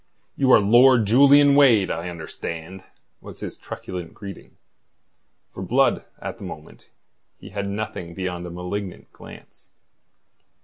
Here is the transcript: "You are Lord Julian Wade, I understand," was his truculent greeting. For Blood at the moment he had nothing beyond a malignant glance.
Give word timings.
"You 0.35 0.51
are 0.51 0.59
Lord 0.59 1.05
Julian 1.05 1.53
Wade, 1.53 1.91
I 1.91 2.09
understand," 2.09 2.83
was 3.21 3.41
his 3.41 3.55
truculent 3.55 4.15
greeting. 4.15 4.57
For 5.53 5.61
Blood 5.61 6.03
at 6.19 6.39
the 6.39 6.43
moment 6.43 6.89
he 7.39 7.49
had 7.49 7.69
nothing 7.69 8.15
beyond 8.15 8.47
a 8.47 8.49
malignant 8.49 9.13
glance. 9.13 9.69